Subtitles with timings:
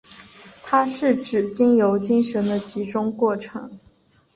[0.63, 3.77] 它是指经由精神的集中过程。